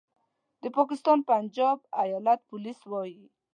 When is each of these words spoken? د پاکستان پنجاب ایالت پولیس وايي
د 0.63 0.63
پاکستان 0.77 1.17
پنجاب 1.29 1.77
ایالت 2.03 2.39
پولیس 2.51 2.79
وايي 2.91 3.23